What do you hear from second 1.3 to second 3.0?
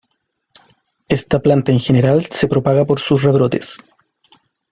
planta en general se propaga por